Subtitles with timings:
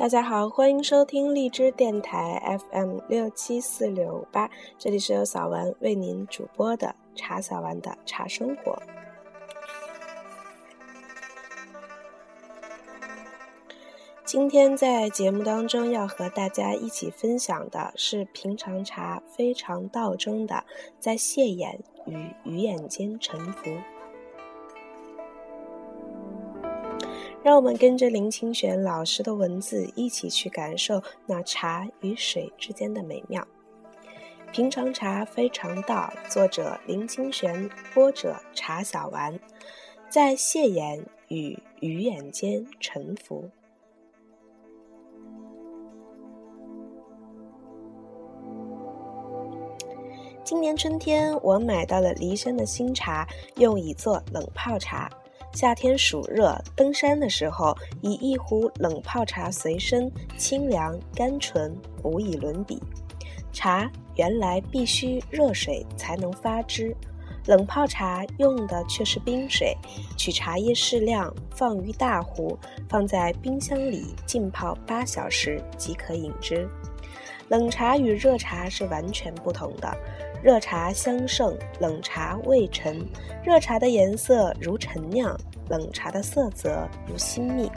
[0.00, 8.80] 大家好，欢迎收听荔枝电台 FM 六七四六八，这里是由小丸为您主播的茶小丸的茶生活。
[14.24, 20.64] 今天在节目当中要和大家一起分享的是平常茶非常道中的
[20.98, 23.76] 在蟹眼与鱼眼间沉浮。
[27.42, 33.46] 让我们跟着林清玄老师的文字一起去感受那茶与水之间的美妙。
[34.52, 39.38] 平常茶非常道，作者林清玄，播者茶小丸，
[40.10, 43.48] 在谢眼与鱼眼间沉浮。
[50.44, 55.08] 今年春天，我买到了骊山的新茶，用以做冷泡茶。
[55.52, 62.80] 夏天暑热，登山的时候，以一壶冷泡茶随身，清凉甘醇，无以伦比。
[63.52, 66.94] 茶原来必须热水才能发汁，
[67.46, 69.76] 冷泡茶用的却是冰水，
[70.16, 72.56] 取茶叶适量，放于大壶，
[72.88, 76.66] 放在冰箱里浸泡八小时即可饮之。
[77.48, 79.92] 冷茶与热茶是完全不同的。
[80.42, 83.06] 热茶香盛，冷茶味沉。
[83.44, 85.38] 热茶的颜色如陈酿，
[85.68, 87.70] 冷茶的色泽如新蜜。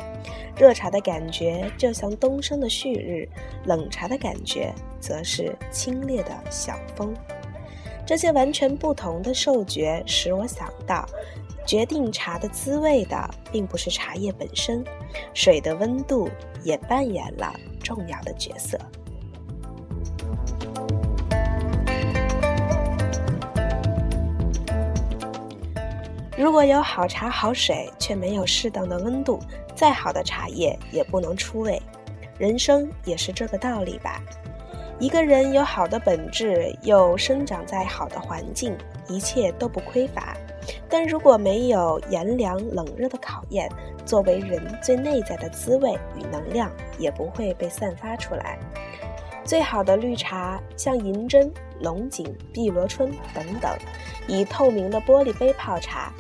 [0.58, 3.28] 热茶的感觉就像东升的旭日，
[3.66, 7.14] 冷茶的感觉则是清冽的晓风。
[8.06, 11.06] 这些完全不同的嗅觉使我想到，
[11.66, 14.84] 决定茶的滋味的并不是茶叶本身，
[15.34, 16.30] 水的温度
[16.64, 18.78] 也扮演了重要的角色。
[26.44, 29.40] 如果有好茶好水，却没有适当的温度，
[29.74, 31.82] 再好的茶叶也不能出味。
[32.38, 34.22] 人生也是这个道理吧。
[35.00, 38.76] 一个人有好的本质，又生长在好的环境，
[39.08, 40.36] 一切都不匮乏。
[40.90, 43.72] 但如果没有炎凉冷热的考验，
[44.06, 48.60] 作为人最内在的滋味与能量，也不会被散发出来。
[49.46, 51.50] 最好的绿茶，像银针、
[51.80, 53.72] 龙井、碧螺春等等，
[54.28, 56.12] 以透明的玻璃杯泡茶。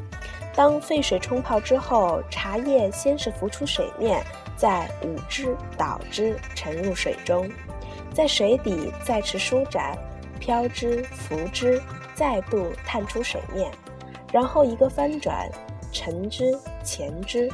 [0.55, 4.23] 当沸水冲泡之后，茶叶先是浮出水面，
[4.55, 7.49] 再舞之、倒之，沉入水中，
[8.13, 9.97] 在水底再次舒展，
[10.39, 11.81] 飘之、浮之，
[12.13, 13.71] 再度探出水面，
[14.31, 15.49] 然后一个翻转，
[15.91, 17.49] 沉之、潜之，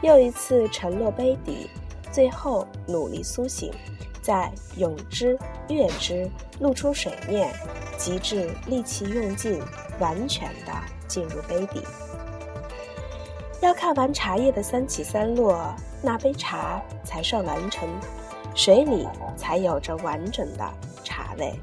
[0.00, 1.68] 又一次沉落杯底，
[2.12, 3.72] 最后努力苏醒，
[4.22, 5.36] 再涌之、
[5.68, 7.52] 跃之，露出水面，
[7.98, 9.60] 极致力气用尽，
[9.98, 10.72] 完全的
[11.08, 11.82] 进入杯底。
[13.64, 17.88] 要看完茶叶的三起三落，那杯茶才算完成，
[18.54, 19.08] 水里
[19.38, 20.70] 才有着完整的
[21.02, 21.58] 茶味。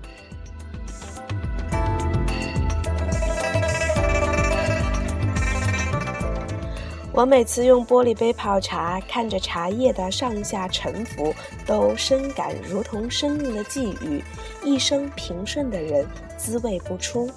[7.14, 11.32] 我每次用玻璃杯泡茶，看着茶叶的上下沉浮，
[11.68, 14.24] 都深感如同生命的际遇。
[14.64, 16.04] 一生平顺的人，
[16.36, 17.28] 滋味不出；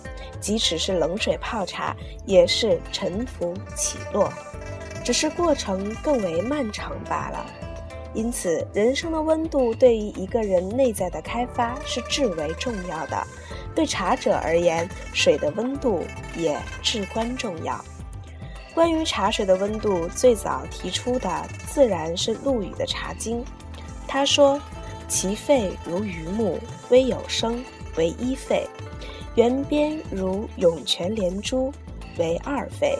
[0.44, 1.96] 即使是冷水泡茶，
[2.26, 4.30] 也是沉浮起落。
[5.02, 7.46] 只是过程更为漫长罢了，
[8.12, 13.26] 因此人生的温度对于一个人内在的开发是至为重要的。
[13.74, 16.04] 对茶者而言，水的温度
[16.36, 17.82] 也至关重要。
[18.74, 23.40] 关于茶水的温度，最早提出的自然是陆羽的《茶经》。
[24.06, 24.60] 他说
[25.08, 27.64] ：“其肺如榆木，微有声，
[27.96, 28.68] 为一肺；
[29.34, 31.72] 圆边如涌泉连珠，
[32.18, 32.96] 为二肺。”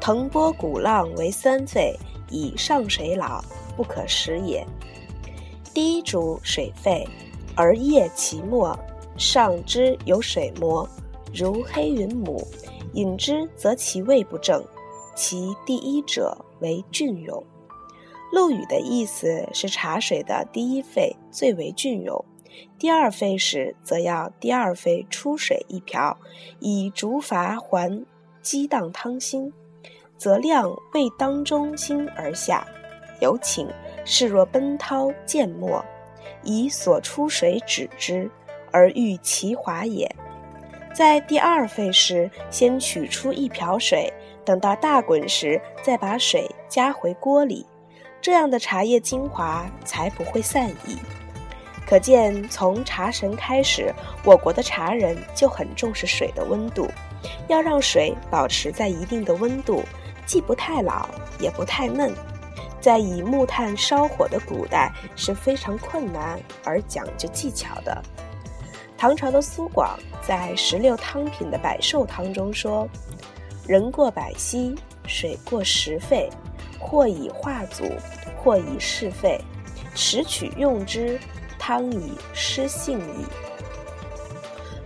[0.00, 1.94] 腾波鼓浪为三肺，
[2.30, 3.42] 以上水老，
[3.76, 4.64] 不可食也。
[5.74, 7.06] 第一主水肺，
[7.54, 8.78] 而液其末，
[9.16, 10.88] 上之有水膜，
[11.34, 12.46] 如黑云母，
[12.94, 14.64] 饮之则其味不正。
[15.14, 17.44] 其第一者为俊勇。
[18.32, 22.24] 陆羽的意思是，茶水的第一肺最为俊勇，
[22.78, 26.18] 第二肺时则要第二肺出水一瓢，
[26.60, 28.04] 以竹筏还
[28.42, 29.52] 激荡汤心。
[30.16, 32.66] 则量未当中心而下，
[33.20, 33.68] 有请
[34.04, 35.80] 视若奔涛渐没，
[36.42, 38.28] 以所出水止之，
[38.72, 40.12] 而欲其华也。
[40.92, 44.12] 在第二沸时，先取出一瓢水，
[44.44, 47.64] 等到大滚时，再把水加回锅里，
[48.20, 50.98] 这样的茶叶精华才不会散逸。
[51.88, 56.86] 可见，从茶神开始，我国的茶人就很重视水的温度，
[57.48, 59.82] 要让水保持在一定的温度。
[60.26, 61.08] 既不太老，
[61.40, 62.12] 也不太嫩，
[62.78, 68.02] 在以木炭烧火的古代是非常困难而讲究技巧的。
[68.98, 72.86] 唐朝的苏广在《十六汤品》的百寿汤中说
[73.66, 74.74] ：“人过百溪，
[75.06, 76.28] 水过十沸，
[76.78, 77.84] 或以化祖，
[78.36, 79.40] 或以释沸，
[79.94, 81.18] 时取用之，
[81.68, 83.26] 汤以失性矣。”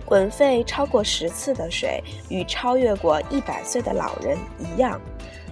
[0.03, 4.99] 滚沸超过十次的水，与超越过一百岁的老人一样，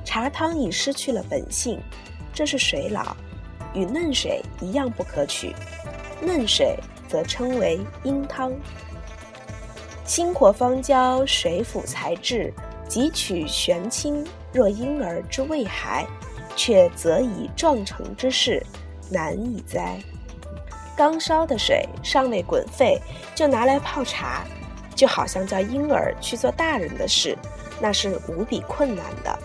[0.03, 1.79] 茶汤已失去了本性。
[2.33, 3.15] 这是水老，
[3.73, 5.55] 与嫩水一样不可取。
[6.21, 8.51] 嫩水则称为阴汤。
[10.03, 12.53] 心火方焦，水腐才至，
[12.89, 14.21] 汲取玄清。
[14.51, 16.05] 若婴儿之未孩，
[16.57, 18.61] 却则以壮成之势，
[19.09, 19.97] 难以哉！
[21.01, 22.95] 刚烧的水尚未滚沸，
[23.33, 24.45] 就拿来泡茶，
[24.93, 27.35] 就好像叫婴儿去做大人的事，
[27.79, 29.39] 那是无比困难的。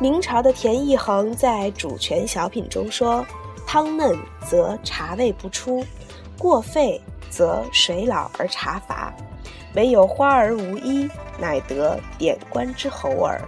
[0.00, 3.24] 明朝的田义衡在《主权小品》中说
[3.64, 5.86] ：“汤嫩则茶味不出，
[6.36, 7.00] 过沸
[7.30, 9.14] 则水老而茶乏，
[9.76, 13.40] 唯有花而无衣，乃得典官之侯耳。”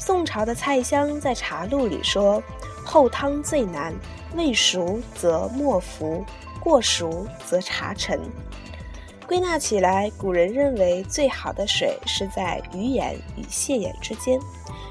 [0.00, 2.42] 宋朝的蔡襄在《茶录》里说
[2.84, 3.94] ：“后汤最难，
[4.36, 6.24] 未熟则沫浮，
[6.60, 8.20] 过熟则茶沉。”
[9.26, 14.38] 归纳起来，古人认为最好的水是在鱼眼与蟹眼之间。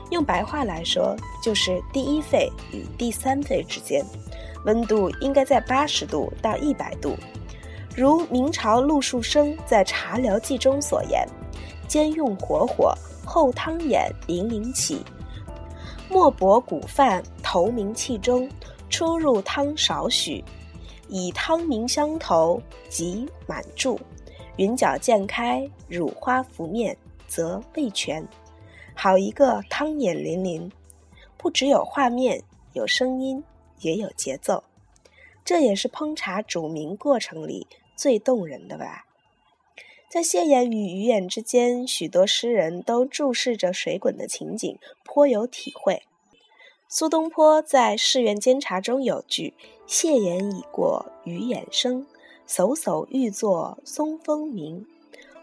[0.09, 4.03] 用白话来说，就是第一沸与第三沸之间，
[4.65, 7.15] 温度应该在八十度到一百度。
[7.95, 11.27] 如明朝陆树生在《茶疗记》中所言
[11.87, 15.03] ：“煎用火火，后汤眼零零起，
[16.11, 18.47] 莫薄骨饭，投明器中，
[18.89, 20.43] 出入汤少许，
[21.07, 23.97] 以汤明相投，即满注。
[24.57, 26.95] 云脚渐开，乳花浮面，
[27.29, 28.21] 则味全。”
[28.93, 30.69] 好一个汤眼粼粼，
[31.37, 32.43] 不只有画面，
[32.73, 33.41] 有声音，
[33.79, 34.61] 也有节奏，
[35.45, 37.65] 这也是烹茶煮茗过程里
[37.95, 39.05] 最动人的吧。
[40.11, 46.03] 在蟹眼与鱼眼之间，许多诗人都注视着水滚的情景，颇有体会。
[46.89, 49.53] 苏东坡在《世苑监察》中有句
[49.87, 52.05] ：“蟹眼已过鱼眼生，
[52.45, 54.85] 嗖嗖欲作松风鸣。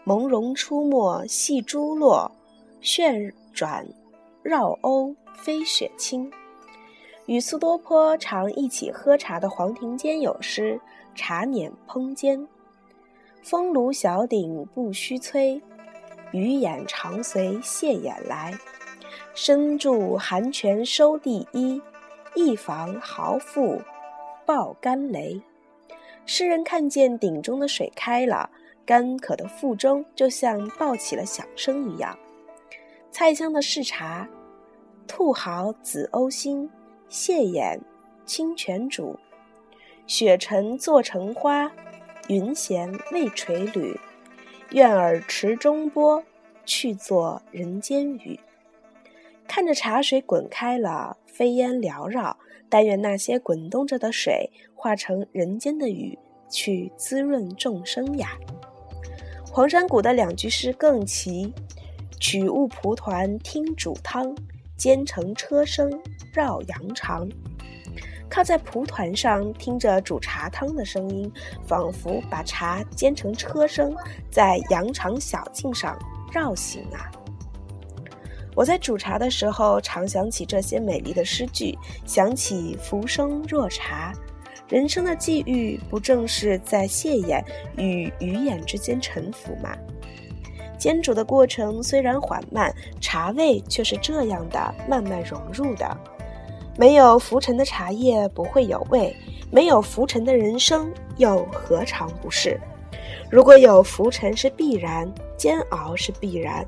[0.05, 2.31] 朦胧出没细珠落，
[2.79, 3.85] 旋。”转
[4.43, 6.31] 绕鸥飞雪清，
[7.25, 10.79] 与苏东坡常一起喝茶的黄庭坚有诗
[11.17, 12.39] 《茶碾烹煎》：
[13.41, 15.61] 风炉小鼎不须催，
[16.31, 18.53] 鱼眼常随蟹眼来。
[19.33, 21.81] 身住寒泉收第一，
[22.35, 23.81] 一房豪富
[24.45, 25.41] 报干雷。
[26.25, 28.49] 诗人看见鼎中的水开了，
[28.85, 32.17] 干渴的腹中就像爆起了响声一样。
[33.09, 34.27] 菜香的试茶，
[35.07, 36.69] 兔毫紫鸥心，
[37.07, 37.79] 蟹眼
[38.25, 39.17] 清泉煮，
[40.05, 41.71] 雪尘做成花，
[42.29, 43.99] 云闲未垂缕。
[44.69, 46.23] 愿尔池中波，
[46.63, 48.39] 去作人间雨。
[49.47, 52.37] 看着茶水滚开了，飞烟缭绕，
[52.69, 58.37] 但愿那些滚动着的水化成人间的雨，去滋润众生呀。
[59.51, 61.51] 黄山谷的两句诗更奇。
[62.19, 64.35] 取物蒲团听煮汤，
[64.77, 65.89] 煎成车声
[66.33, 67.27] 绕羊肠。
[68.29, 71.31] 靠在蒲团上听着煮茶汤的声音，
[71.65, 73.95] 仿佛把茶煎成车声，
[74.29, 75.97] 在羊肠小径上
[76.31, 77.09] 绕行啊！
[78.55, 84.13] 我在煮茶的时候，常想起这些美丽的诗句，想起浮生若茶，
[84.67, 87.43] 人生的际遇不正是在蟹眼
[87.77, 89.75] 与鱼眼之间沉浮吗？
[90.77, 95.97] 煎煮的过程虽然缓慢，茶味却是这样的慢慢融入的。
[96.79, 99.13] 没有浮沉的茶叶不会有味，
[99.51, 102.57] 没有浮沉的人生又何尝不是？
[103.29, 106.65] 如果有浮沉是必然，煎熬是必然，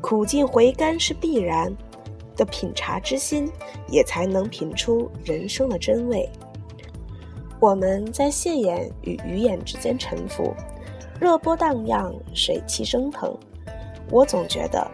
[0.00, 1.72] 苦尽回甘是必然
[2.34, 3.48] 的品茶之心，
[3.88, 6.28] 也才能品出人生的真味。
[7.60, 10.52] 我们在蟹眼与鱼眼之间沉浮，
[11.20, 13.32] 热波荡漾，水汽升腾。
[14.10, 14.90] 我总觉得，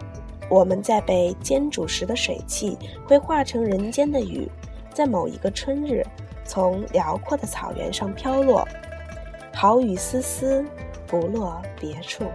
[0.49, 2.75] 我们在被煎煮时的水汽
[3.05, 4.49] 会化成人间的雨，
[4.91, 6.03] 在某一个春日，
[6.43, 8.67] 从辽阔的草原上飘落，
[9.53, 10.65] 好雨丝丝，
[11.05, 12.25] 不落别处。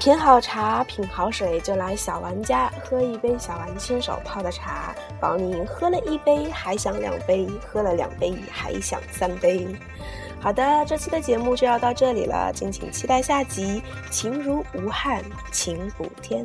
[0.00, 9.66] 品好茶，品好水，就来小玩家喝一杯小丸亲手泡的茶，保你喝了一杯还想两杯，喝了两杯还想三杯。
[10.38, 13.82] 好的，这期的节目就要到这里了，敬请期待下集。
[14.10, 16.44] 情如无憾，情补天。